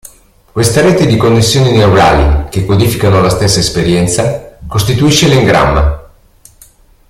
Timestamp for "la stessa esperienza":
3.21-4.57